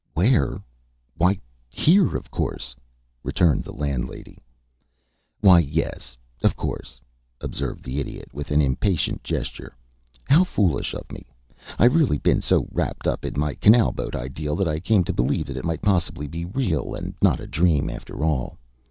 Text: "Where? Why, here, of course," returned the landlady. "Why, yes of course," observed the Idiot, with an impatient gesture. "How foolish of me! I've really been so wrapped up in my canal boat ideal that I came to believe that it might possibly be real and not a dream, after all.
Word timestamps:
"Where? 0.15 0.59
Why, 1.15 1.39
here, 1.69 2.15
of 2.17 2.31
course," 2.31 2.75
returned 3.21 3.63
the 3.63 3.71
landlady. 3.71 4.39
"Why, 5.41 5.59
yes 5.59 6.17
of 6.41 6.55
course," 6.57 6.99
observed 7.39 7.83
the 7.85 7.99
Idiot, 7.99 8.27
with 8.33 8.49
an 8.49 8.61
impatient 8.63 9.23
gesture. 9.23 9.75
"How 10.23 10.43
foolish 10.43 10.95
of 10.95 11.11
me! 11.11 11.27
I've 11.77 11.93
really 11.93 12.17
been 12.17 12.41
so 12.41 12.67
wrapped 12.71 13.05
up 13.05 13.23
in 13.23 13.39
my 13.39 13.53
canal 13.53 13.91
boat 13.91 14.15
ideal 14.15 14.55
that 14.55 14.67
I 14.67 14.79
came 14.79 15.03
to 15.03 15.13
believe 15.13 15.45
that 15.45 15.55
it 15.57 15.65
might 15.65 15.83
possibly 15.83 16.25
be 16.25 16.45
real 16.45 16.95
and 16.95 17.13
not 17.21 17.39
a 17.39 17.45
dream, 17.45 17.87
after 17.87 18.23
all. 18.23 18.57